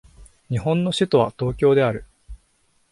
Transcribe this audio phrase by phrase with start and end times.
[0.49, 2.05] 日本の首都は東京である